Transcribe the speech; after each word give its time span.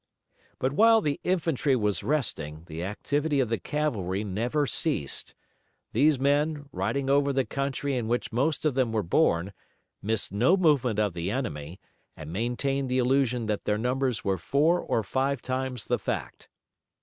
But 0.57 0.73
while 0.73 0.99
the 0.99 1.19
infantry 1.23 1.75
was 1.75 2.01
resting 2.01 2.63
the 2.65 2.83
activity 2.83 3.39
of 3.39 3.49
the 3.49 3.59
cavalry 3.59 4.23
never 4.23 4.65
ceased. 4.65 5.35
These 5.91 6.19
men, 6.19 6.67
riding 6.71 7.07
over 7.07 7.31
the 7.31 7.45
country 7.45 7.95
in 7.95 8.07
which 8.07 8.31
most 8.33 8.65
of 8.65 8.73
them 8.73 8.91
were 8.91 9.03
born, 9.03 9.53
missed 10.01 10.31
no 10.31 10.57
movement 10.57 10.97
of 10.97 11.13
the 11.13 11.29
enemy, 11.29 11.79
and 12.17 12.33
maintained 12.33 12.89
the 12.89 12.97
illusion 12.97 13.45
that 13.45 13.65
their 13.65 13.77
numbers 13.77 14.23
were 14.25 14.39
four 14.39 14.79
or 14.79 15.03
five 15.03 15.39
times 15.39 15.85
the 15.85 15.99
fact. 15.99 16.49